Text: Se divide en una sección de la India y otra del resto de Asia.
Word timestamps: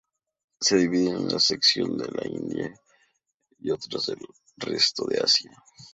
Se 0.63 0.77
divide 0.77 1.11
en 1.11 1.17
una 1.27 1.39
sección 1.39 1.95
de 1.95 2.07
la 2.09 2.27
India 2.27 2.73
y 3.59 3.69
otra 3.69 3.99
del 4.07 4.17
resto 4.57 5.05
de 5.05 5.19
Asia. 5.19 5.51